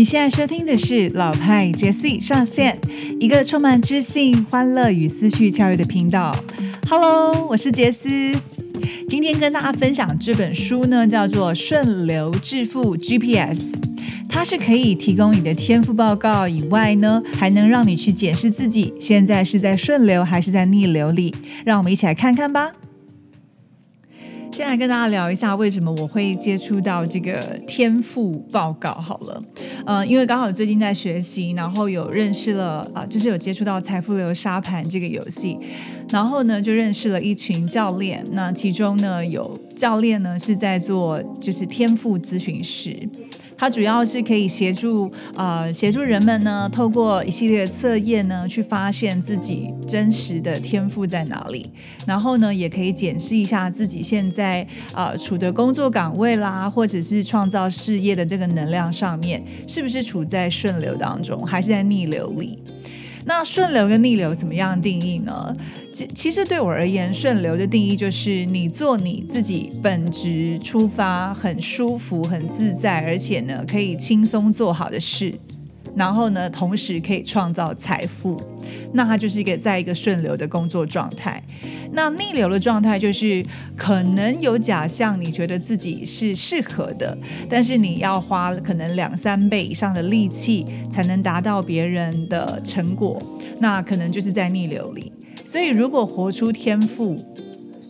[0.00, 2.74] 你现在收听的是老派杰西上线，
[3.20, 6.34] 一个充满知性、欢乐与思绪跳跃的频道。
[6.88, 8.08] Hello，我是杰斯，
[9.06, 13.74] 今天跟大家分享这本书呢，叫做《顺流致富 GPS》，
[14.26, 21.34] 它是可以提供你的天赋报告以外呢，还能让你去检视自己现在是在顺流还是在逆流里。
[21.62, 22.72] 让我们一起来看看吧。
[24.52, 28.92] 先来跟大家聊一下，为什么我会接触到这个天赋报告？
[28.92, 29.42] 好了，
[29.86, 35.56] 呃，因为刚好最近在学习，然后有认识了啊，就是有接触到财富流沙盘这个游戏，
[36.10, 38.26] 然后呢，就认识了一群教练。
[38.32, 43.08] 那其中呢，有教练呢是在做就是天赋咨询师。
[43.60, 51.70] 它主要是可以协助呃协助人们呢，透过一系列的测验呢，去发现自己真实的天赋在哪里，
[52.06, 62.58] 然后呢，也可以检视一下自己现在呃处的工作岗位啦，或者是创造事业的这个能量上面，是不是处在顺流当中，还是在逆流里？
[63.30, 65.56] 那顺流跟逆流怎么样定义呢？
[65.92, 75.32] 其其实对我而言，顺流的定义就是你做你自己本职出发，很舒服、很自在，而且呢可以轻松做好的事。
[75.96, 78.40] 然后呢，同时可以创造财富，
[78.92, 81.42] 那它就是一个在一个顺流的工作状态。
[81.92, 83.44] 那逆流的状态就是
[83.76, 87.16] 可能有假象，你觉得自己是适合的，
[87.48, 93.20] 但是你要花可能两三倍以上的力气才能达到别人的成果，
[93.58, 95.12] 那可能就是在逆流里。
[95.44, 97.18] 所以如果活出天赋，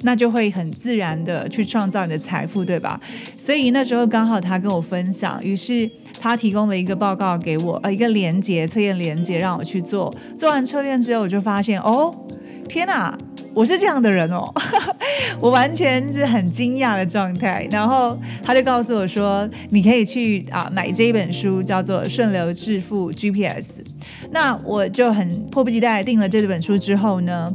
[0.02, 2.98] 那就会很自然的去创造你的财富，对吧？
[3.36, 5.90] 所以那时候刚好他跟我分享，于是
[6.20, 10.14] 他提供了一个报告给我，呃，一个连接测验连接让我去做。
[10.36, 12.14] 做完测验之后，我就发现，哦，
[12.68, 13.16] 天哪，
[13.54, 14.44] 我是这样的人哦，
[15.40, 17.66] 我完全是很惊讶的状态。
[17.70, 23.80] 然后他就告诉我说，你可以去啊买这一本书，叫做《顺流致富 GPS》。
[24.30, 27.52] 那我就很迫不及待订了这本书之后呢。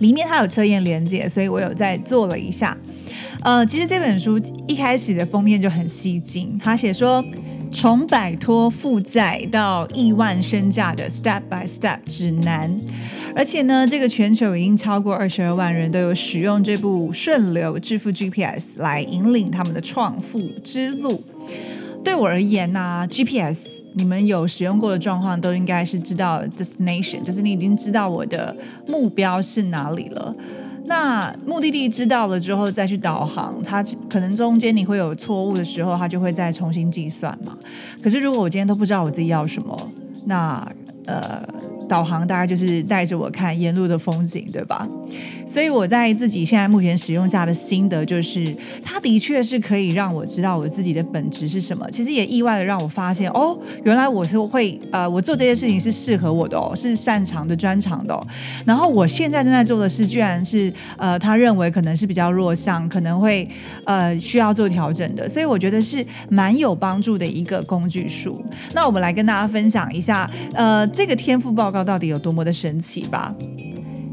[0.00, 2.78] 里面它有测验连接，所以我有在做了一下。
[3.42, 4.38] 呃，其实这本书
[4.68, 7.20] 一开始的封面就很吸睛，他写说
[7.70, 12.80] 从摆脱负债到亿万身价的 Step by Step 指南，
[13.34, 21.22] 而且呢，这个全球已经超过二十二万人都有使用这部顺流致富 GPS 来引领他们的创富之路。
[22.02, 28.56] 对我而言呢，GPS 你们有使用过的状况都应该是知道 destination，就是你已经知道我的
[28.86, 30.34] 目标是哪里了。
[30.88, 37.56] 那目的地知道了之后再去导航，它可能中间你会有错误的时候，它就会再重新计算嘛。
[38.02, 39.76] 可是如果我今天都不知道我自己要什么，
[40.24, 40.66] 那
[41.06, 41.46] 呃。
[41.88, 44.86] 导航大概就是带着我看沿路的风景，对吧？
[45.46, 48.44] 所以我在自己现在目前使用下的心得就是，
[48.84, 51.90] 它的确是可以让我知道我自己的本质是什么。
[51.90, 58.20] 其实也意外的让我发现，哦，原来我是会呃，我做这些事情是适合我的哦，是擅长的、专长的。
[58.66, 63.48] 然后我现在正在做的事，居然是呃，他认为可能是比较弱项，可能会
[63.84, 65.26] 呃需要做调整的。
[65.26, 68.44] 所以我觉得是蛮有帮助的一个工具书。
[68.74, 71.77] 那我们来跟大家分享一下，呃，这个天赋报告。
[71.82, 73.34] 到底有多么的神奇吧？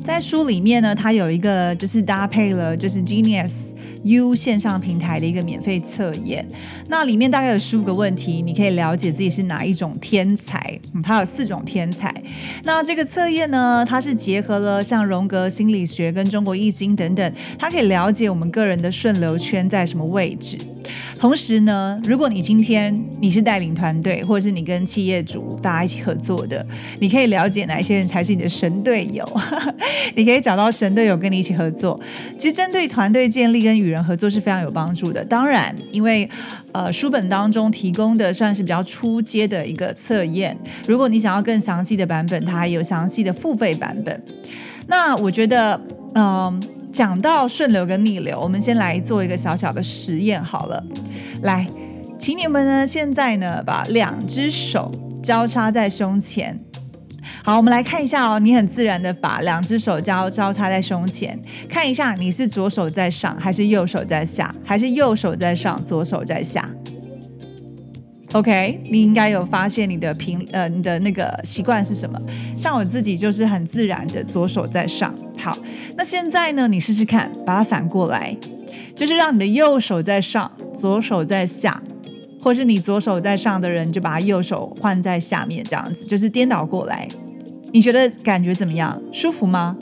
[0.04, 3.72] 在书里面呢，它有一个就是搭配了就是 Genius
[4.04, 6.48] U 线上平台的一个免费测验。
[6.88, 10.80] 那里面大概有十五个问题，你可以了解自己是哪一种天才。
[11.02, 12.14] 它有四种天才。
[12.64, 20.56] 那这个测验呢，它是结合了像荣格心理学跟中国易经等等，它可以了解我们个人的顺流圈在什么位置。
[21.18, 26.66] 同时呢，如果你今天你是带领团队，或者是你跟企业主大家一起合作的，
[27.00, 29.26] 你可以了解哪一些人才是你的神队友，
[30.16, 32.00] 你可以找到神队友跟你一起合作。
[32.38, 35.24] 其实针对团队建立跟与人合作是非常有帮助的。
[35.24, 36.30] 当然，因为
[36.74, 40.58] 呃书本当中提供的算是比较初阶的一个测验，
[40.88, 44.24] 如果你想要更详细的版本，它还有详细的付费版本。
[44.88, 45.80] 那我觉得，
[46.14, 46.62] 嗯。
[46.96, 50.82] 讲到顺流跟逆流，我们先来做一个小小的实验好了。
[51.44, 51.68] 来，
[52.18, 54.90] 请你们呢现在呢把两只手
[55.22, 56.58] 交叉在胸前。
[57.44, 61.38] 好，我们来看一下哦，你很自然的把两只手交交叉在胸前，
[61.68, 66.66] 看一下你是左手在上还是右手在下，还是右手在上左手在下。
[68.36, 72.20] OK，你应该有发现你的平呃你的那个习惯是什么？
[72.58, 75.16] 像我自己就是很自然的左手在上。
[75.38, 75.58] 好，
[75.96, 78.36] 那现在呢，你试试看，把它反过来，
[78.94, 81.82] 就是让你的右手在上，左手在下，
[82.42, 87.08] 或是你左手在上的人就把右手换在下面，这样子就是颠倒过来。
[87.72, 89.02] 你觉得感觉怎么样？
[89.14, 89.78] 舒服吗？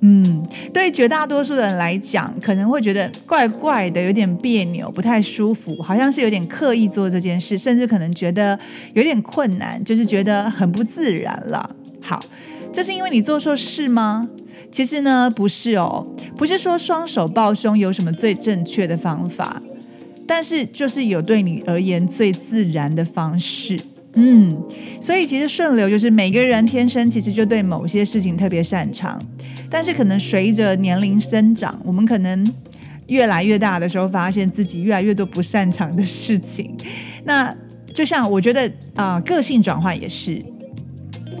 [0.00, 8.58] 嗯，对绝大多数人来讲，可能会觉得怪怪的，有点别扭，不太舒服，好像是有点刻意做这件事，甚至可能觉得
[8.92, 11.74] 有点困难，就是觉得很不自然了。
[12.00, 12.20] 好，
[12.70, 14.28] 这是因为你做错事吗？
[14.70, 16.06] 其实呢，不是哦，
[16.36, 19.62] 不是说双手抱胸有什么最正确的方法，
[20.26, 23.80] 但是就是有对你而言最自然的方式。
[24.18, 24.56] 嗯，
[24.98, 29.20] 所以其实顺流就是每个人天生其实就对某些事情特别擅长，
[29.70, 32.46] 但是可能随着年龄增长，我们可能
[33.08, 36.74] 越来越大的时候，发现自己越来越多不擅长的事情。
[37.24, 37.54] 那
[37.92, 40.42] 就像我觉得啊，个性转换也是。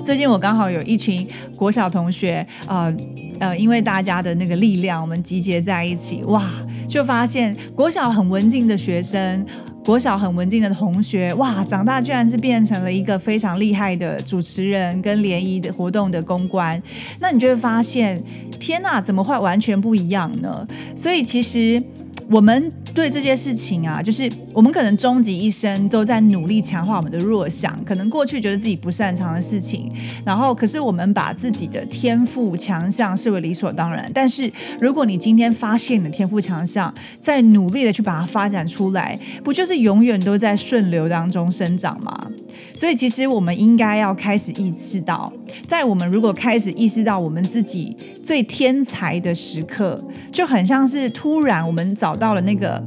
[0.04, 1.26] 最近我刚好有一群
[1.56, 2.94] 国小同学，呃
[3.40, 6.46] 呃，因为大家的那个力量，我们集结在一起，哇，
[6.86, 9.46] 就发现国小很文静的学生。
[9.86, 16.82] 国小很文静的同学，哇，长大居然是变成了一个非常厉害的主持人跟联谊的活动的公关，
[17.20, 18.20] 那你就会发现，
[18.58, 20.66] 天哪，怎么会完全不一样呢？
[20.96, 21.80] 所以其实。
[22.28, 29.92] 我们对这些事情啊，就是我们可能终极一生都在努力强化我们的弱项，可能过去觉得自己不擅长的事情，
[30.24, 34.10] 然后可是我们把自己的天赋强项视为理所当然。
[34.14, 34.50] 但是
[34.80, 42.30] 如果你今天发现你的天赋强项，在努力的去把它发展出来，不就是永远都在顺流当中生长吗？
[42.74, 45.30] 所以其实我们应该要开始意识到，
[45.66, 50.02] 在我们如果开始意识到我们自己最天才的时刻，
[50.32, 52.82] 就很像是突然我们找到了那个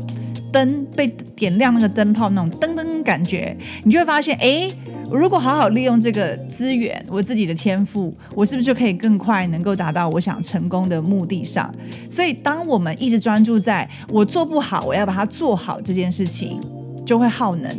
[0.51, 4.67] 灯被点亮那个灯泡那种噔噔感觉，你就会发现，哎，
[5.11, 11.73] 如果好好利用这个资源，我自己的天赋，我是不是就可以更快能够达到我想成功的目的上？
[12.09, 16.59] 所以，当我们一直专注在我做不好，我要把它做好这件事情，
[17.05, 17.71] 就会耗能。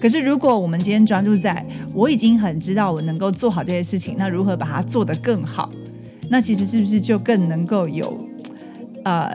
[0.00, 5.68] 可是，如果我们今天专注在我已经很知道我能够做好这些事情，那如何把它做得更好？
[6.28, 8.18] 那其实是不是就更能够有
[9.04, 9.34] 呃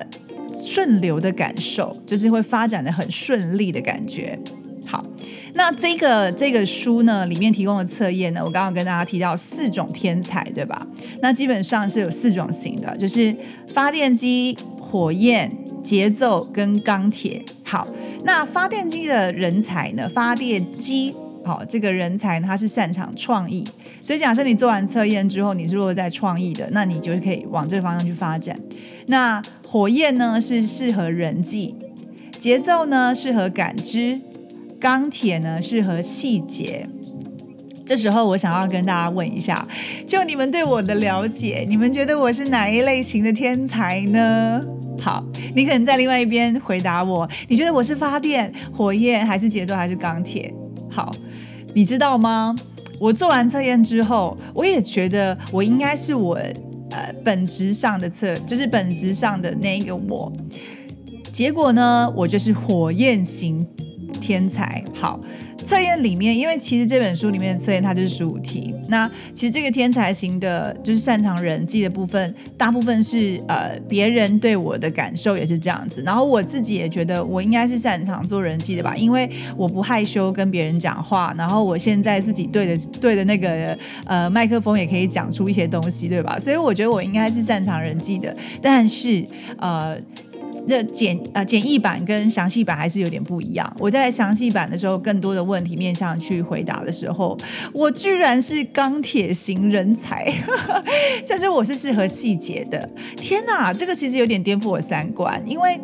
[0.54, 4.38] 顺流的感受，就是会发展的很顺利的感觉？
[4.86, 5.06] 好，
[5.54, 10.86] 那这个这个书呢里面提供的测验呢，我刚刚跟大家提到四种天才，对吧？
[11.22, 13.36] 那基本上是有四种型的，就是
[13.70, 15.52] 发电机、火焰。
[15.82, 17.88] 节奏跟钢铁好，
[18.26, 20.10] 那发电机的人才呢？
[20.10, 23.64] 发电机好，这个人才呢，他是擅长创意，
[24.04, 28.60] 所以假设你做完测验之后，你是落在创意的，那你就可以往这个方向去发展。
[29.08, 31.76] 那火焰呢是适合人际，
[32.40, 34.20] 节奏呢适合感知，
[34.80, 36.90] 钢铁呢适合细节。
[37.86, 39.68] 这时候我想要跟大家问一下，
[40.08, 44.60] 就你们对我的了解，你们觉得我是哪一类型的天才呢？
[45.00, 45.24] 好，
[45.56, 50.52] 你可能在另外一边回答我，你觉得我是发电、火焰，还是节奏，还是钢铁？
[50.90, 51.12] 好，
[51.76, 52.56] 你知道吗？
[53.00, 56.40] 我做完测验之后，我也觉得我应该是我
[56.92, 60.32] 呃本质上的测，就是本质上的那一个我。
[61.32, 63.66] 结果呢，我就是火焰型
[64.20, 64.84] 天才。
[64.94, 65.20] 好。
[65.62, 68.74] 测验里面，因为其实这本书里面的测验它就是十五题。
[68.88, 76.02] 那其实这个天才型的，就是擅长人际的部分，大部分是呃别人对我的感受也是这样子。
[76.06, 81.36] 然后我自己也觉得我应该是擅长做人际的吧，因为我不害羞跟别人讲话。
[81.38, 86.40] 然后我现在自己对着对着那个呃麦克风也可以讲出一些东西，对吧？
[86.40, 88.34] 所以我觉得我应该是擅长人际的。
[88.62, 89.26] 但是
[89.58, 89.98] 呃。
[90.68, 93.76] 那简呃简易版跟详细版还是有点不一样。
[93.80, 97.38] 我在详细版的时候，更多的问题面向去回答的时候，
[97.74, 100.32] 我居然是钢铁型人才，
[101.26, 102.90] 就是我是适合细节的。
[103.16, 105.80] 天哪，这个其实有点颠覆我三观，因为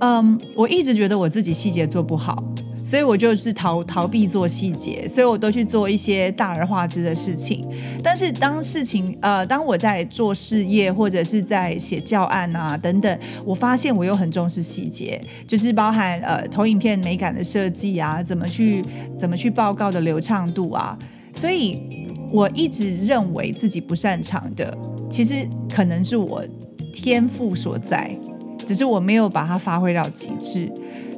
[0.00, 2.42] 嗯，我一直觉得我自己细节做不好。
[2.82, 7.66] 所以我就是逃逃避做细节，所以我都去做一些大而化之的事情。
[8.02, 18.82] 但是当事情呃，当我在做事业或者是在写教案啊等等，我发现我又很重视细节，就是包含呃投影片美感的设计啊，怎么去
[19.16, 20.98] 怎么去报告的流畅度啊。
[21.32, 24.76] 所以我一直认为自己不擅长的，
[25.08, 26.44] 其实可能是我
[26.92, 28.10] 天赋所在，
[28.66, 30.72] 只是我没有把它发挥到极致。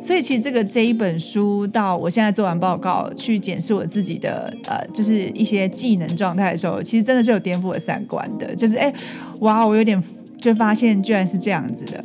[0.04, 8.52] 所以其实这个这一本书，到我现在做完报告去检视我自己的呃，就是一些技能状态的时候，其实真的是有颠覆我三观的。
[8.56, 8.92] 就是哎，
[9.38, 10.02] 哇，我有点
[10.36, 12.04] 就发现居然是这样子的。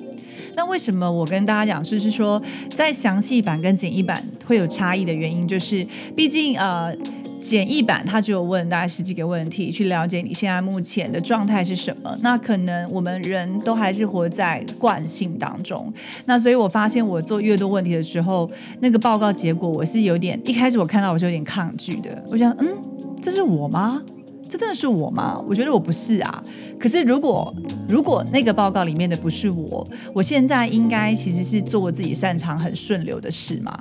[0.56, 2.40] 那为什么我跟大家讲就是说，
[2.76, 5.86] 在详细版跟简易版会有差异的原因，就是
[6.16, 6.96] 毕竟呃。
[7.40, 12.18] 简易版，它只有问大概十几个问题，去了解你现在目前的状态是什么。
[12.22, 15.94] 那可能我们人都还是活在惯性当中。
[16.26, 22.24] 那所以我发现，我做越多问题的时候，那个报告结果我是有点，一开始我看到我是有点抗拒的。
[22.30, 22.68] 我想，嗯，
[23.22, 24.02] 这是我吗？
[24.50, 25.44] 这真的是我吗？
[25.48, 26.44] 我觉得我不是啊。
[26.80, 27.54] 可是如果
[27.88, 33.78] 如果那个报告里面的不是我，我现在应该其实是做我自己擅长、很顺流的事嘛。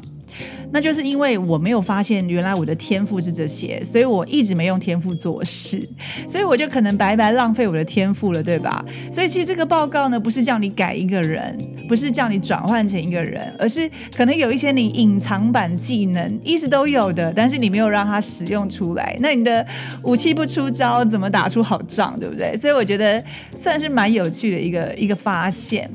[0.73, 5.88] 那就是因为我没有发现原来我的天赋是这些，所以我一直没用天赋做事，
[6.28, 8.85] 所以我就可能白白浪费我的天赋了，对吧？
[9.11, 11.56] 所以其实这个报告呢，不是叫你改一个人，
[11.88, 19.64] 不是叫你转换成一个人，而是可能有一些你隐藏版技能一直都有的，但是你没有让它使用出来，那你的
[20.02, 22.56] 武器不出招，怎么打出好仗，对不对？
[22.56, 23.23] 所以我觉得
[23.54, 25.88] 算是蛮有趣的一个一个发现。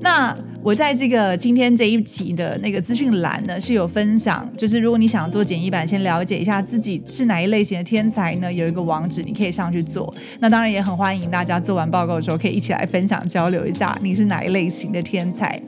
[0.00, 10.12] 那我在这个今天这一集的那个资讯栏呢，是有分享，就是如果你想做简易版，先了解一下自己是哪一类型的天才呢，有一个网址你可以上去做。
[10.40, 15.60] 那当然也很欢迎大家做完报告的时候，可以一起来分享交流一下你是哪一类型的天才。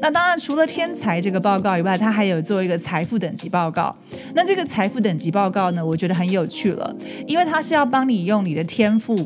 [0.00, 3.96] 那当然除了天才这个报告以外，他还有做一个财富等级报告。
[4.34, 6.94] 那这个财富等级报告呢，我觉得很有趣了，
[7.26, 9.16] 因为它是要帮你用你的天赋。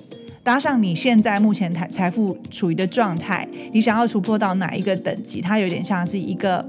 [0.47, 5.41] 搭上你现在目前财财富处于的状态，你想要突破到哪一个等级？
[5.41, 6.65] 它有点像是一个，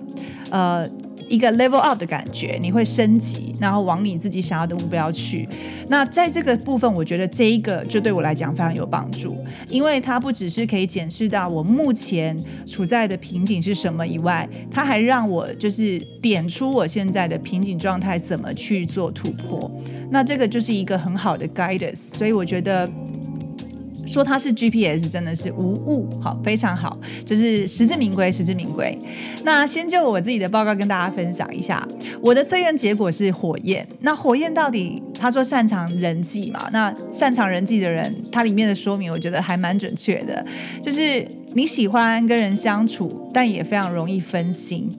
[0.50, 0.89] 呃，
[1.29, 5.48] 一个 level up 的感觉，你会升级，然后往你自己想要的目标去。
[5.89, 9.38] 那在这个部分，我觉得这一个就对我来讲非常有帮助，
[9.69, 19.72] 因为它不只是可以检视到我目前处在的瓶颈是什么以外，它还让我就是点出我现在的瓶颈状态怎么去做突破。
[20.10, 22.89] 那这个就是一个很好的 guidance，所以我觉得。
[24.07, 28.97] 说它是 GPS 真的是无误，好，非常好，就是实至名归，实至名归。
[29.43, 31.87] 那先就我自己的报告跟大家分享一下，
[32.21, 33.85] 我的测验结果是火焰。
[33.99, 36.69] 那火焰到底他说擅长人际嘛？
[36.71, 40.43] 那擅长人际的人，它里面的说明我觉得还蛮准确的，
[40.81, 44.89] 就是你喜欢跟人相处，但也非常容易分心。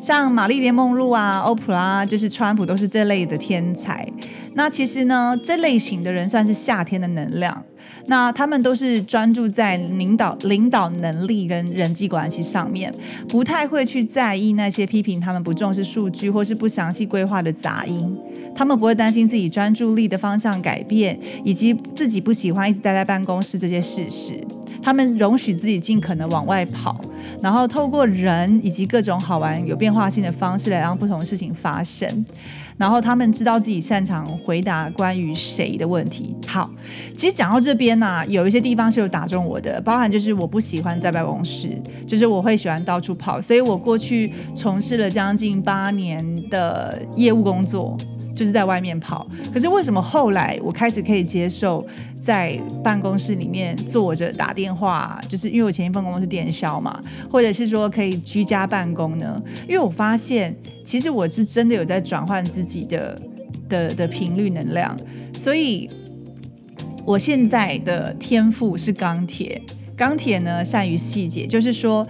[0.00, 4.06] 像玛丽莲梦露啊、欧普拉，就是川普都是这类的天才。
[4.54, 7.64] 那其实呢，这类型的人算是夏天的能量。
[8.08, 12.92] 那他们都是专注在领导、领导能力跟人际关系上面，
[13.28, 18.18] 不太会去在意那些批评他们不重视数据或是不详细规划的杂音。
[18.54, 24.42] 他们不会担心自己专注力的方向改变，以及自己不喜欢一直待在办公室这些事实。
[24.82, 26.98] 他们容许自己尽可能往外跑，
[27.42, 32.24] 然后透过人以及各种好玩、有变化性的方式来让不同事情发生。
[32.78, 36.34] 然后他们知道自己擅长回答关于谁的问题。
[36.46, 36.70] 好，
[37.14, 41.70] 其实讲到这边呢，有一些地方是有打中我的，包含就是我不喜欢在办公室，
[42.06, 47.98] 就是我会喜欢到处跑，所以我过去从事了将近八年的业务工作。
[48.38, 51.84] 就是在外面跑，可是为什么后来我开始可以接受
[52.20, 55.20] 在办公室里面坐着打电话？
[55.28, 59.42] 就是因为我前一份工作是电销嘛，或者是说可以居家办公呢？
[59.66, 60.54] 因为我发现
[60.84, 63.20] 其实我是真的有在转换自己的
[63.68, 64.96] 的的频率能量，
[65.34, 65.90] 所以
[67.04, 69.60] 我现在的天赋是钢铁，
[69.96, 72.06] 钢铁呢善于细节，就是说。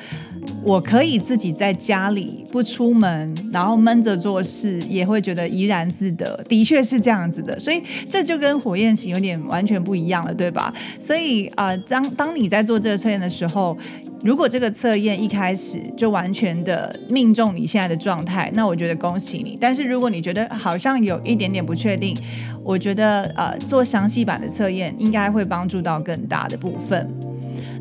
[0.63, 6.43] 我可以自己在家里不出门，然后闷着做事，也会觉得怡然自得。
[6.49, 10.73] 的确是这样子的，所以这就跟火焰型有点完全不一样了，对吧？
[10.99, 13.77] 所以啊，当当你在做这个测验的时候，
[14.23, 19.57] 如果这个测验一开始就完全的命中你现在的状态，那我觉得恭喜你。
[19.61, 22.17] 但是如果你觉得好像有一点点不确定，
[22.65, 27.28] 我觉得呃，做详细版的测验应该会帮助到更大的部分。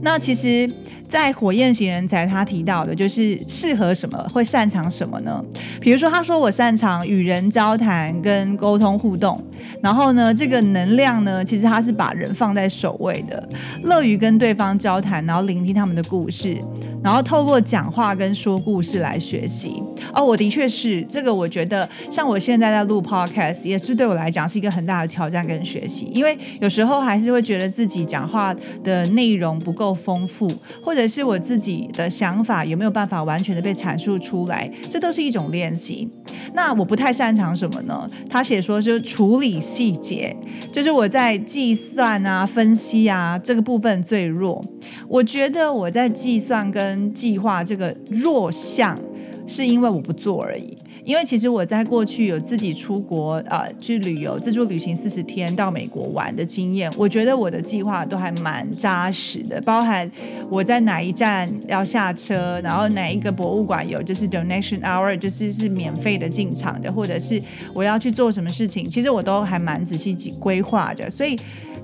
[0.02, 0.70] 那其实。
[1.08, 5.42] 在火焰型人才，他提到的就是适合什么，会擅长什么呢？
[5.80, 9.42] 比如说，他说我擅长与人交谈跟沟通互动，
[9.82, 13.48] 然后呢，这个能量呢，其实他是把人放在首位的，
[13.84, 16.62] 乐于跟对方交谈，然后聆听他们的故事。
[17.04, 19.82] 然后透过讲话跟说故事来学习
[20.14, 30.52] 哦，我的确是这个，我觉得像我现在在录 podcast，也是对我来讲是一个很大的挑战跟学习，因为有时候还是会觉得自己讲话的内容不够丰富，
[30.84, 36.10] 或者是我自己的想法有没有办法完全的被阐述出来，这都是一种练习。
[36.54, 38.10] 那我不太擅长什么呢？
[38.30, 40.36] 他写说就处理细节，
[40.72, 44.64] 就是我在计算啊、分析啊这个部分最弱。
[45.08, 48.98] 我觉得我在计算跟跟计划这个弱项，
[49.46, 50.78] 是因为我不做而已。
[51.04, 60.10] 因为其实我在过去有自己出国啊去旅游，自助旅行四十天到美国玩的经验，我觉得我的计划都还蛮扎实的，包含
[60.50, 67.42] 我在哪一站要下车，然后哪一个博物馆有就是 donation hour，就是是免费的进场的，或者是
[67.74, 71.38] 我要去做什么事情，其实我都还蛮仔细规划的，所以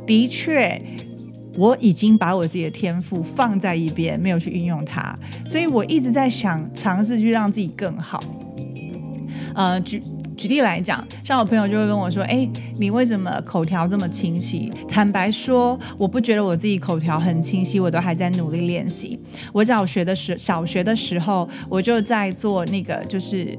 [0.05, 0.81] 的确。
[1.57, 8.19] 我已经把我自己的天赋放在一边，没有去运用它，所以我一直在想尝试去让自己更好。
[9.55, 10.01] 呃，举。
[10.36, 19.17] 举例来讲，像我朋友就会跟我说：“哎，你为什么口条这么清晰？”坦白说，我不觉得我自己口条很清晰，我都还在努力练习。
[19.53, 23.55] 我小学的时小学的时候，我就在做那个就是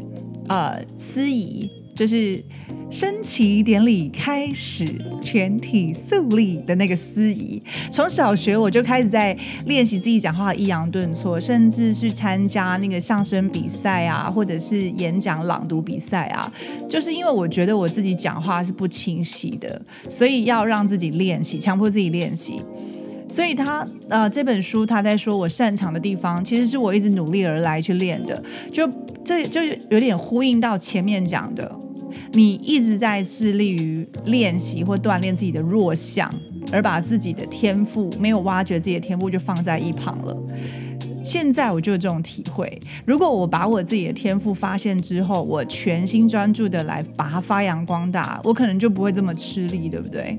[0.49, 2.43] 呃司仪，就是。
[2.91, 4.87] 升旗典礼开始，
[5.21, 7.61] 全体肃立的那个司仪。
[7.91, 9.37] 从小学我就开始在
[9.67, 16.53] 练习自己讲话的抑扬顿挫，甚至去参加那个相声比赛啊，或者是演讲朗读比赛啊。
[16.89, 22.63] 就是因为我觉得我自己讲话是不清晰的，所以要让自己练习，强迫自己练习。
[23.29, 28.41] 所以他呃这本书他在说我擅长的地方，其实是我一直努力而来去练的。
[28.71, 28.89] 就
[29.25, 29.61] 这就
[29.91, 31.81] 有点呼应到前面讲的。
[32.35, 36.29] 你一直在致力于练习或锻炼自己的弱项，
[36.73, 40.37] 而把自己的天赋没有挖掘自己的天赋就放在一旁了。
[41.23, 50.37] 现在我就有这种体会：如果我把我自己的天赋发现之后，我全心专注的来把它发扬光大，我可能就不会这么吃力，对不对？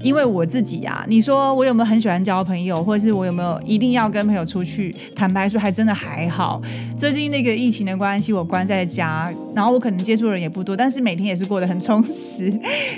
[0.00, 4.94] 因为我自己呀，你说我有没有很喜欢交朋友，或者是我有没有一定要跟朋友出去？
[5.14, 6.60] 坦白说，还真的还好。
[6.96, 12.52] 最近那个疫情的关系，我关在家，然后我可能接触的人也不多，但是每天也是过得很充实。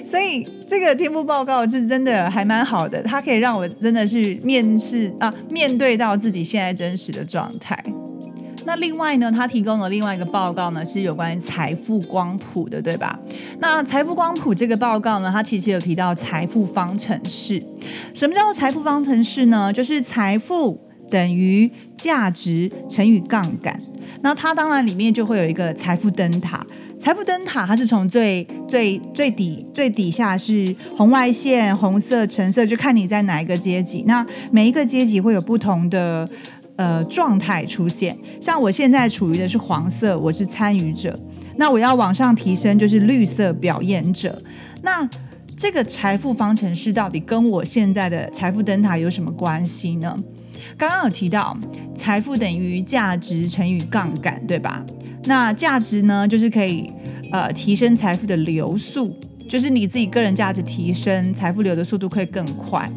[0.04, 7.82] 所以这个天赋报告是真的还蛮好的，它可以让我真的是面试啊，面对到自己现在真实的状态。
[8.64, 13.18] 那另外呢，他提供了另外一个报告呢，是有关于财富光谱的，对吧？
[13.58, 17.62] 那财富光谱这个报告呢，它其实有提到财富方程式。
[18.14, 19.72] 什么叫做财富方程式呢？
[19.72, 20.78] 就是财富
[21.10, 23.80] 等于价值乘以杠杆。
[24.22, 26.64] 那它当然里面就会有一个财富灯塔。
[26.98, 34.04] 财富灯塔它是从最最最底最底下是红外线，红色、橙色，就看你在哪一个阶级。
[34.06, 36.28] 那每一个阶级会有不同的。
[36.80, 41.20] 呃，状态出现，像我现在处于的是黄色，我是参与者。
[41.56, 44.42] 那我要往上提升，就是绿色表演者。
[44.80, 45.06] 那
[45.54, 50.18] 这个财富方程式到底跟我现在的财富灯塔有什么关系呢？
[50.78, 51.54] 刚刚有提到，
[51.94, 54.82] 财富等于价值乘以杠杆，对吧？
[55.24, 56.90] 那价值呢，就是可以
[57.30, 59.14] 呃提升财富的流速，
[59.46, 62.90] 就是你自己个人价值提升，财富流的速度会更快。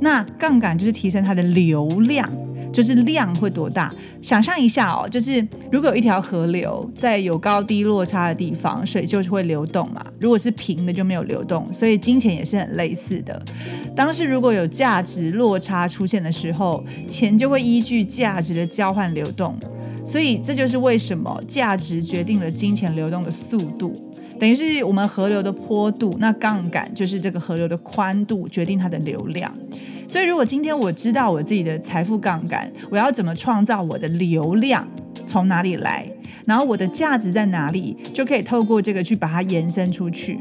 [0.00, 2.30] 那杠杆就是提升它的流量。
[2.74, 3.90] 就是量会多大？
[4.20, 10.04] 想象一下哦，就是如果有一条河流在有高低落差的地方，水就是会流动嘛。
[10.20, 13.40] 如果是平的就没有流动，所以金钱也是很类似的。
[13.94, 19.56] 当时如果有价值落差出现的时候，钱就会依据价值的交换流动。
[20.04, 29.50] 所以这就是为什么价值决定了金钱流动的速度，等于是我们河流的坡度，那杠杆就是这个河流的宽度决定它的流量。
[30.06, 34.86] 所以，如果今天我知道我自己的财富杠杆，我要怎么创造我的流量，
[35.26, 36.08] 从哪里来，
[36.44, 40.38] 然后我的价值在哪里，就可以透过这个去把它延伸出去。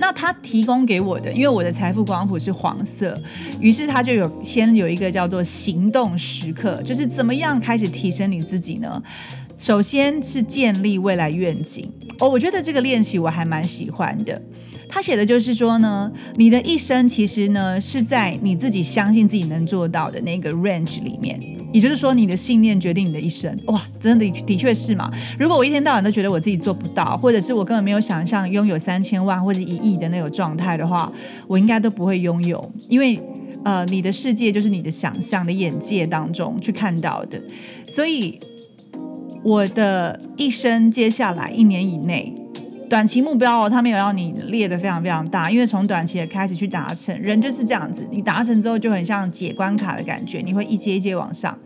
[0.00, 3.20] 那他提供给我的，因为我的财富光谱是黄色，
[3.58, 9.02] 于是他就有先有一个叫做行动时刻，就是怎么样开始提升你自己呢？
[9.58, 11.90] 首先是建立未来愿景
[12.20, 14.40] 哦，我觉得这个练习我还蛮喜欢的。
[14.88, 21.38] 他写的就是说呢，你的一生其实呢是在你自己相信自己能做到的那个 range 里面，
[21.72, 23.54] 也就是说，你的信念决定你的一生。
[23.66, 25.12] 哇，真的的确是嘛？
[25.38, 31.12] 如果我一天到晚都觉得我自己做不到，或者是我根本没有想象拥有三千万或者一亿的那种状态的话，
[31.46, 33.20] 我应该都不会拥有，因为
[33.64, 37.42] 呃，你的世界就是你的想象的眼界当中去看到的，
[37.88, 38.38] 所以。
[39.42, 42.34] 我的一生，接下来一年以内，
[42.90, 51.56] 短期目标哦，他没有要你列的非常非常大，因为从短期的开始去达成，人就是这样子，你达成之后就很像解关卡的感觉，你会一阶一阶往上。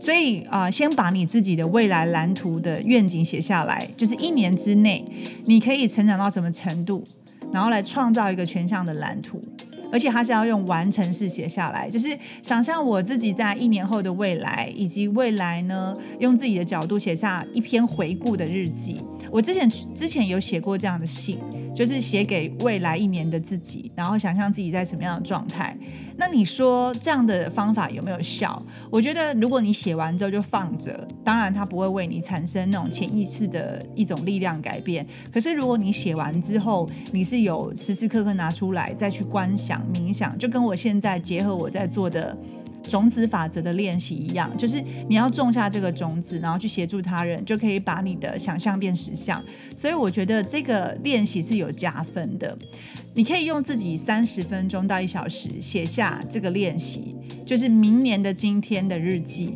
[0.00, 5.04] 所以啊，先把你自己的未来蓝图的愿景写下来，就是一年之内
[5.44, 7.04] 你可以成长到什么程度，
[7.52, 9.40] 然后来创造一个全向的蓝图。
[9.92, 19.00] 而且他是要用完成式写下来，就是想象我自己在一年后的未来，以及未来呢，用自己的角度写下一篇回顾的日记。
[19.32, 21.38] 我之前之前有写过这样的信，
[21.74, 25.74] 就是写给未来一年的自己，然后想象自己在什么样的状态。
[26.18, 28.62] 那你说这样的方法有没有效？
[28.90, 35.06] 我觉得如果你写完之后就放着，当然它不会为你产生那种潜意识的一种力量改变。
[35.32, 42.36] 可是如果你写完之后，你是有时时刻刻拿出来再去观想、冥想，就跟我现在结合我在做的。
[42.82, 49.42] 种子法则的练习一样，就是你要种下这个种子，然后去协助他人，就可以把你的想象变实像。
[49.74, 52.56] 所以我觉得这个练习是有加分的。
[53.14, 57.14] 你可以用自己三十分钟到一小时写下这个练习，
[57.44, 59.54] 就是明年的今天的日记。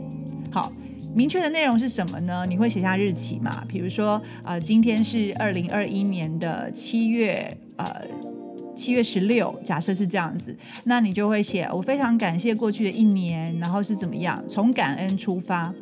[0.50, 0.70] 好，
[1.14, 2.44] 明确的内容是什么呢？
[2.46, 3.64] 你会写下日期嘛？
[3.66, 8.02] 比如说，呃，今天是二零二一年的七月，呃，
[8.76, 15.74] 七月十六，假设是这样子，那你就会写我非常感谢过去的一年，然后是怎么样，从感恩出发，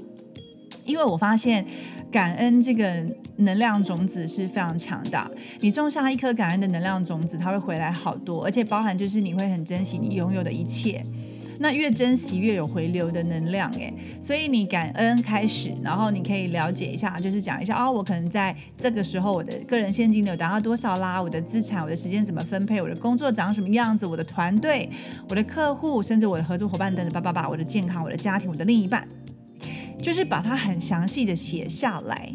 [0.85, 1.67] 因为我发现
[2.11, 3.05] 感恩这个
[3.39, 5.29] 能量种子是非常强大，
[5.61, 11.05] 你种下一颗感恩的能量种子，它会回来好多，而且包含就是你会很珍惜你拥有的一切。
[11.59, 24.89] 那越珍惜越有回流的能量，哎，所以你感恩开始，然后你可以了解一下，就是讲一下哦，我可能在这个时候我的个人现金流达到多少啦，我的资产、我的时间怎么分配，我的工作长什么样子，我的团队、
[25.29, 29.07] 我的客户，甚至我的合作伙伴等等，叭叭叭，我的健康、我的家庭、我的另一半，
[30.03, 32.33] 就是把它很详细的写下来。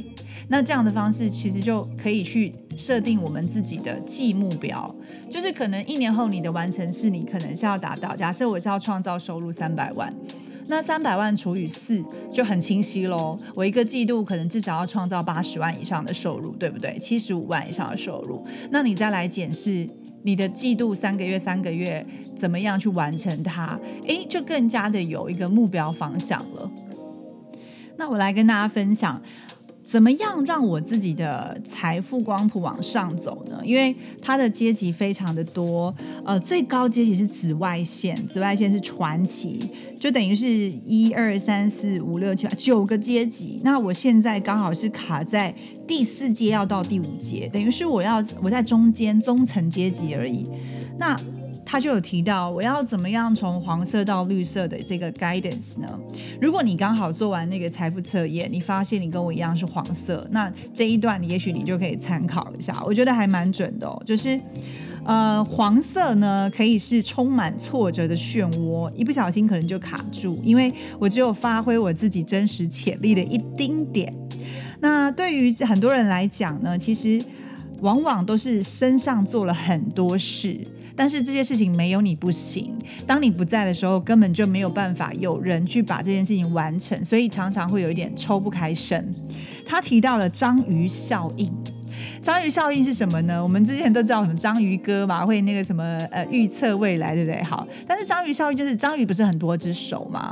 [0.52, 4.94] 那这样的方式其实就可以去设定我们自己的计目标，
[5.30, 8.16] 就是可能一年后你的完成是你可能是要达到。
[8.16, 10.12] 假设我是要创造收入三百万，
[10.66, 13.38] 那三百万除以四就很清晰喽。
[13.54, 16.98] 我一个季度可能至少要创造八十万以上的收入，对不对？
[16.98, 19.88] 七十五万以上的收入，那你再来检视
[20.24, 22.04] 你的季度三个月、三个月
[22.36, 26.72] 怎么样去完成它，诶，就更加的有一个目标方向了。
[27.98, 29.22] 那我来跟大家分享。
[29.90, 33.60] 怎么样让我自己的财富光谱往上走呢？
[33.64, 35.92] 因为它的阶级非常的多，
[36.24, 39.60] 呃，最高阶级是紫外线，紫外线是传奇，
[40.00, 40.48] 就等于是
[40.86, 43.60] 一二三四五六七九个阶级。
[43.64, 45.52] 那我现在刚好是卡在
[45.88, 50.48] 第四阶，要到第五阶，等于是我要我在中间中层阶级而已。
[51.00, 51.18] 那
[51.72, 55.88] 他就有提到，我要怎么样从黄色到绿色的这个 guidance 呢？
[56.42, 64.02] 如果你刚好做完那个财富测验，你发现你跟我一样是黄色，那这一段也许你就可以参考一下，我觉得还蛮准的哦。
[64.04, 64.42] 就是，
[65.06, 74.12] 呃，黄色呢可以是充满挫折的漩涡，一不小心可能就卡住，因为我只有发挥我自己真实潜力的一丁点。
[74.80, 77.22] 那对于很多人来讲呢，其实
[77.82, 80.60] 往往都是身上做了很多事。
[81.00, 82.78] 但是这些事情没有你不行。
[83.08, 89.10] 当你不在的时候，根本就没有办法有人去把这件事情完成，所以常常会有一点抽不开身。
[89.66, 91.50] 他提到了章鱼效应，
[92.22, 93.42] 章鱼效应是什么呢？
[93.42, 95.82] 我们之前都知道什么章鱼哥嘛，会那个什么
[96.12, 97.42] 呃预测未来，对不对？
[97.44, 100.30] 好，但是章鱼效应就是章鱼不是很多只手吗？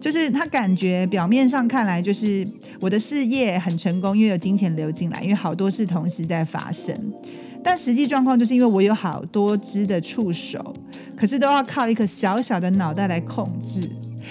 [0.00, 2.44] 就是他感觉表面上看来就是
[2.80, 6.92] 我的事业很成功，因为有金钱流进来，因为好多事同时在发生。
[7.64, 10.74] 但实际状况就是因为我有好多只的触手，
[11.16, 13.88] 可是都要靠一颗小小的脑袋来控制。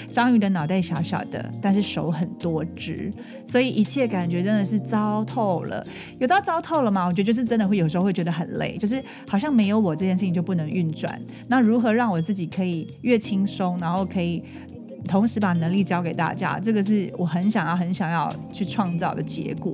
[0.09, 3.11] 章鱼的脑袋小小的，但是手很多只，
[3.45, 5.85] 所以一切感觉真的是糟透了。
[6.17, 7.05] 有到糟透了吗？
[7.05, 11.21] 我觉得就是真的会有时候会觉得很累，就是好像没有我这件事情就不能运转。
[11.47, 14.41] 那如何让我自己可以越轻松，然后可以
[15.07, 16.57] 同时把能力交给大家？
[16.57, 19.73] 这个是我很想要、很想要去创造的结果。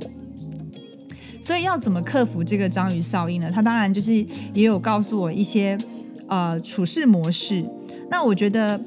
[1.41, 3.51] 所以要怎么克服这个章鱼效应呢？
[3.53, 4.13] 他当然就是
[4.53, 5.77] 也有告诉我一些
[6.27, 7.63] 呃处事模式。
[8.09, 8.79] 那我觉得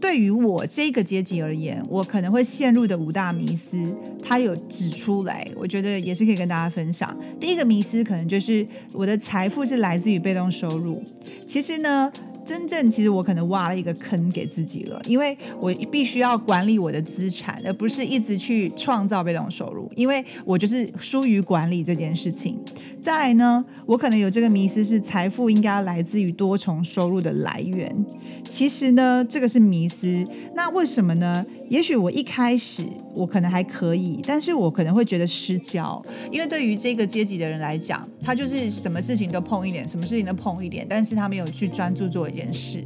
[0.00, 7.16] 对于我这个阶级而言，我可能会陷入的五大迷思，他有指出来，我觉得也是可以跟大家分享。
[7.38, 11.02] 第一个迷思可能就是我的财富是来自于被动收入。
[11.46, 12.12] 其实呢。
[12.44, 22.58] 真正其实我可能挖了一个坑给自己了，因为我必须要管理我的资产，而不是一直去创造被动收入，因为我就是疏于管理这件事情。
[23.00, 28.04] 再来呢，我可能有这个迷思，是财富应该来自于多重收入的来源。
[28.48, 30.24] 其实呢，这个是迷思。
[30.54, 31.44] 那为什么呢？
[31.72, 42.84] 也许我一开始我可能还可以，但是我可能会觉得失焦，因为对于这个阶级的人来讲，他就是什么事情都碰一点，什么事情都碰一点，但是他没有去专注做一件事。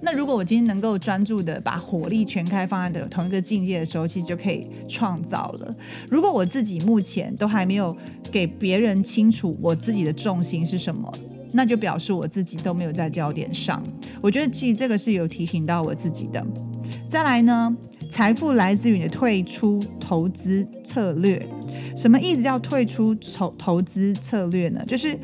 [0.00, 5.74] 那如果我今天能够专注的把火力全开放在的同一个境界的时候，其实就可以创造了。
[6.08, 7.96] 如果我自己目前都还没有
[8.30, 9.48] 给别人清楚。
[9.60, 11.12] 我自己的重心是什么，
[11.52, 13.82] 那就表示我自己都没有在焦点上。
[14.20, 16.46] 我觉得其实这个是有提醒到我自己的。
[17.08, 17.74] 再来呢，
[18.08, 21.44] 财富来自于你的退出投资策略。
[21.96, 24.84] 什么意思叫退出投投资策略呢？
[24.86, 25.18] 就是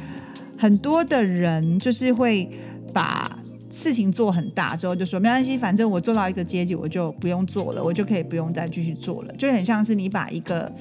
[0.56, 2.48] 很多的人就是会
[2.92, 3.38] 把
[3.70, 10.72] 事情做很大之后，就说没关系，反正我做到一个阶级，我就不用做了，我就可以不用再继续做了，就很像是你把一个。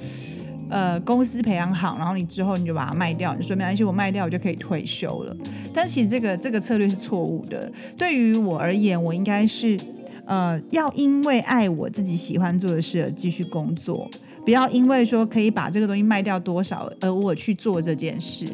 [0.70, 5.36] 呃，公司培养好，然后你之后你就把它卖掉，你说没关系，我卖掉我就可以退休了。
[5.72, 7.72] 但其实这个这个策略是错误的。
[7.96, 9.78] 对于我而言，我应该是
[10.26, 14.10] 呃，要因为爱我自己喜欢做的事而继续工作，
[14.46, 18.46] 不要因为说可以把这个东西卖掉多少而我去做这件事。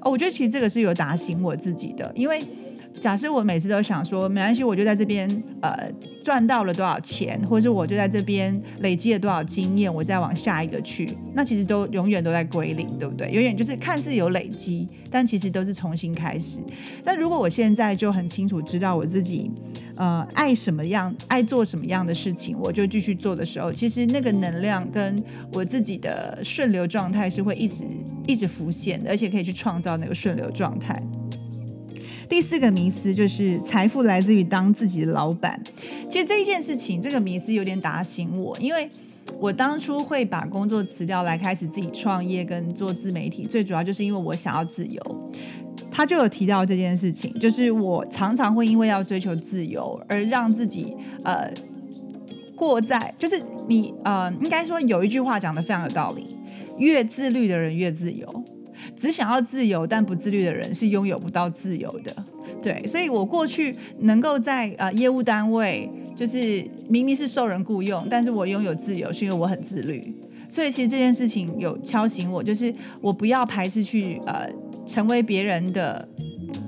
[0.00, 2.40] 哦，我觉得其实这个是有打醒我自己的，因为
[2.98, 5.28] 假设我每次都想说没关系，我就在这边
[5.62, 5.90] 呃
[6.24, 13.30] 赚到了多少钱，或者是我就在这边累积了多少经验，我再往下一个去，那其实都永远都在归零，对不对？
[13.30, 16.60] 永远就是看似有累积，但其实都是重新开始。
[17.04, 19.50] 但如果我现在就很清楚知道我自己
[19.96, 27.84] 呃爱什么样，爱做什么样的事情，我就继续做的时候，其实那个能量跟我自己的顺流状态是会一直
[28.26, 31.00] 一直浮现的，而且可以去创造那个顺流状态。
[32.28, 35.60] 第四个迷思就是财富来自于当自己的老板。
[36.08, 38.88] 其实这一件事情，这个迷思有点打醒我，因为
[39.38, 45.30] 我当初会把工作辞掉来开始自己创业跟做自媒体，最主要就是因为我想要自由。
[45.90, 51.50] 他就有提到这件事情，就是我常常会因为要追求自由而让自己呃
[52.54, 56.38] 过在，就是你呃应该说有一句话讲的非常有道理，
[56.76, 58.44] 越自律的人越自由。
[58.96, 62.14] 只想要自由但不自律的人是拥有不到自由的，
[62.62, 70.14] 对，所以我过去能够在呃业务单位，就是明明是受人雇佣，但是我拥有自由，是因为我很自律。
[70.48, 74.48] 所以其实这件事情有敲醒我，就是我不要排斥去呃
[74.86, 76.08] 成为别人的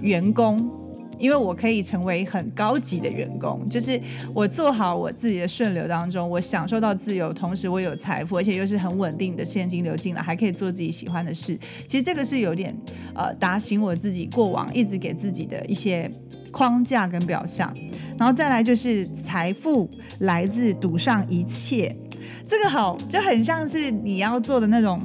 [0.00, 0.79] 员工。
[1.20, 4.00] 因为我可以成为很高级的员工，就是
[4.34, 11.58] 我做好我自己的顺流当中，我享受到自由，同时我有财富，而且又是很稳定的现金流进来，还可以做自己喜欢的事。
[11.86, 12.74] 其实这个是有点
[13.14, 16.10] 呃打醒我自己过往一直给自己的一些
[16.50, 17.70] 框架跟表象。
[18.18, 21.94] 然后再来就是财富来自赌上一切，
[22.46, 25.00] 这个好就很像是你要做的那种，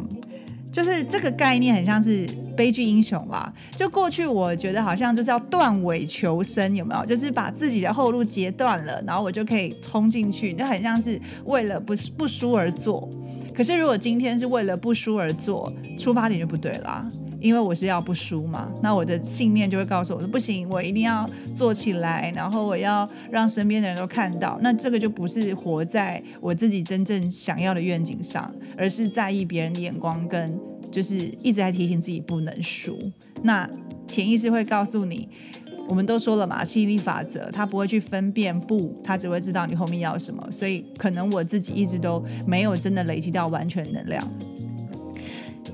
[0.71, 2.25] 就是这个概念很像是。
[2.56, 7.06] 悲剧英雄啦，就过去我觉得好像就是要断尾求生，有没有？
[7.06, 13.10] 就是把自己的后路截断了，然后我就可以冲进去，就很像是为了不不输而做。
[13.54, 17.08] 可是如果今天是为了不输而做，出发点就不对啦，
[17.39, 18.70] 因为我是要不输嘛。
[18.82, 24.60] 那我的信念就会告诉我说，不行，我一定要做起来，然后我要让身边的人都看到。
[24.62, 30.60] 那这个就不是活在我自己真正想要的愿景上，而是在意别人的眼光跟。
[30.96, 32.98] 就是一直在提醒自己不能输，
[33.44, 33.70] 那
[34.08, 35.28] 潜意识会告诉你，
[35.90, 44.26] 我们都说了嘛，吸引力法则，他不会去分辨不，他只会知道你后面要什么，所以可能我自己一直都没有真的累积到完全能量。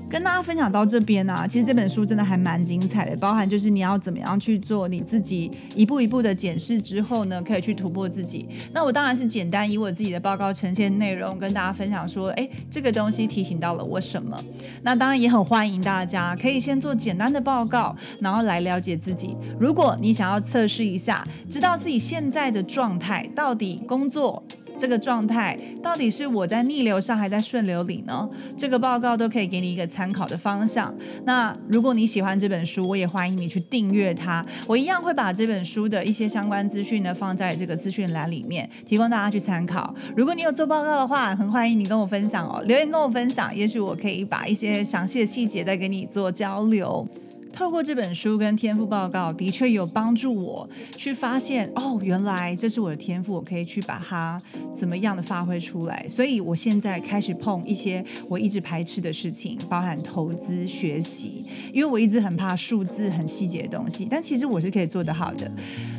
[0.08, 8.46] 跟大家分享到这边呢，其实这本书真的还蛮精彩的，包含就是你要怎么样去做你自己一步一步的检视之后呢，可以去突破自己。
[8.72, 14.38] 那我当然是简单以我自己的报告呈现内容跟大家分享说，哎，这个东西提醒到了我什么？
[14.82, 19.36] 那当然也很欢迎大家可以先做简单的报告，然后来了解自己。
[19.58, 24.42] 如果你想要测试一下，知道自己现在的状态到底工作。
[24.82, 28.28] 这个状态到底是我在逆流上，还在顺流里呢？
[28.56, 30.92] 这个报告都可以给你一个参考的方向。
[31.24, 34.44] 那如果你喜欢这本书，我也欢迎你去订阅它。
[34.66, 39.94] 我一样会把这本书的一些相关资讯呢放在这个资讯栏里面，提供大家去参考。
[40.16, 47.06] 如果你有做报告的话，很欢迎你跟我分享哦，留言跟我分享，也许我可以把一些详细的细节再跟你做交流。
[47.52, 54.40] 透过这本书跟天赋报告，的确有帮助我去发现哦，原来这是我的天赋，我可以去把它
[54.72, 56.04] 怎么样的发挥出来。
[56.08, 65.50] 所以我现在开始碰一些我一直排斥的事情，包含投资、学习，因为我一直很怕数字很细节的东西，但其实我是可以做得好的。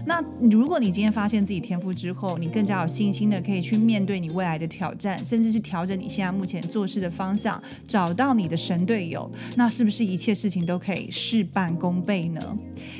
[0.06, 11.10] 那如果你今天发现自己天赋之后，你更加有信心的可以去面对你未来的挑战，甚至是调整你现在目前做事的方向，找到你的神队友，那是不是一切事情都可以
[11.44, 12.40] 事半功倍呢？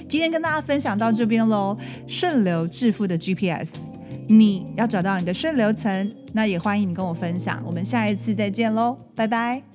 [0.08, 1.78] 今天跟大家分享到这边喽，
[2.08, 3.88] 顺流致富的 GPS，
[4.28, 9.73] 你要找到你的顺流层，那也欢迎你跟我分享，我们下一次再见喽，拜拜。